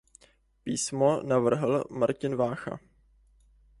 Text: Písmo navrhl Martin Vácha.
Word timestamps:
Písmo 0.63 1.21
navrhl 1.23 1.83
Martin 1.89 2.35
Vácha. 2.35 2.79